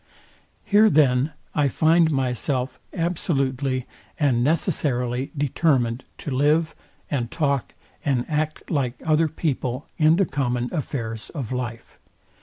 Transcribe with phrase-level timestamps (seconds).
[0.65, 3.85] Here then I find myself absolutely
[4.19, 6.73] and necessarily determined to live,
[7.11, 11.99] and talk, and act like other people in the common affairs of life.